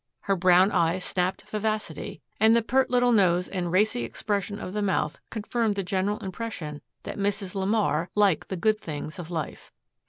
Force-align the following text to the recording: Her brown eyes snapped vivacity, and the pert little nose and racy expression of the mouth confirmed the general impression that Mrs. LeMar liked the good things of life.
Her 0.21 0.35
brown 0.35 0.71
eyes 0.71 1.03
snapped 1.03 1.43
vivacity, 1.43 2.23
and 2.39 2.55
the 2.55 2.63
pert 2.63 2.89
little 2.89 3.11
nose 3.11 3.47
and 3.47 3.71
racy 3.71 4.03
expression 4.03 4.57
of 4.59 4.73
the 4.73 4.81
mouth 4.81 5.21
confirmed 5.29 5.75
the 5.75 5.83
general 5.83 6.17
impression 6.25 6.81
that 7.03 7.19
Mrs. 7.19 7.53
LeMar 7.53 8.07
liked 8.15 8.49
the 8.49 8.57
good 8.57 8.79
things 8.79 9.19
of 9.19 9.29
life. 9.29 9.71